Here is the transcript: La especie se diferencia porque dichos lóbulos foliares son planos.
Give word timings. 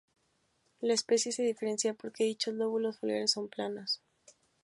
La 0.79 0.95
especie 0.95 1.31
se 1.31 1.43
diferencia 1.43 1.93
porque 1.93 2.23
dichos 2.23 2.55
lóbulos 2.55 2.97
foliares 2.97 3.29
son 3.29 3.49
planos. 3.49 4.01